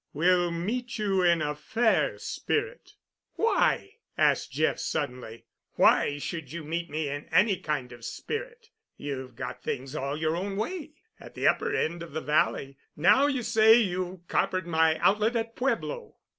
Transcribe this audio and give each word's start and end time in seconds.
We'll 0.13 0.49
meet 0.49 0.97
you 0.97 1.21
in 1.21 1.43
a 1.43 1.53
fair 1.53 2.17
spirit——" 2.17 2.93
"Why?" 3.35 3.97
asked 4.17 4.51
Jeff 4.51 4.79
suddenly. 4.79 5.45
"Why 5.73 6.17
should 6.17 6.51
you 6.51 6.63
meet 6.63 6.89
me 6.89 7.07
in 7.07 7.25
any 7.31 7.57
kind 7.57 7.91
of 7.91 8.03
spirit. 8.03 8.71
You've 8.97 9.35
got 9.35 9.61
things 9.61 9.95
all 9.95 10.17
your 10.17 10.35
own 10.35 10.57
way—at 10.57 11.35
the 11.35 11.47
upper 11.47 11.75
end 11.75 12.01
of 12.01 12.13
the 12.13 12.21
Valley—now 12.21 13.27
you 13.27 13.43
say 13.43 13.75
you've 13.75 14.27
coppered 14.27 14.65
my 14.65 14.97
outlet 14.97 15.35
at 15.35 15.55
Pueblo." 15.55 16.15